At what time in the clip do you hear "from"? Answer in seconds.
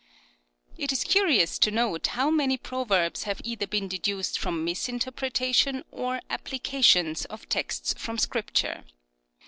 4.39-4.65, 7.95-8.17